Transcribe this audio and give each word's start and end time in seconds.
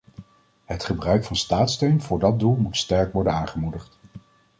Het 0.65 0.83
gebruik 0.83 1.23
van 1.23 1.35
staatssteun 1.35 2.01
voor 2.01 2.19
dat 2.19 2.39
doel 2.39 2.55
moet 2.55 2.77
sterk 2.77 3.13
worden 3.13 3.33
aangemoedigd. 3.33 3.97